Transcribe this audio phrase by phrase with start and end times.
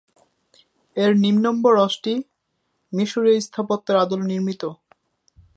[0.95, 2.13] এর নিম্নম্বরশটি
[2.93, 4.61] মিশরীয় স্থাপত্যের আদলে নির্মিত।